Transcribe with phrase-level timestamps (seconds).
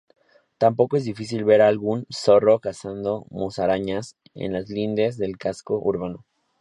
[0.57, 6.25] Tampoco es difícil ver algún zorro cazando musarañas en las lindes del casco urbano.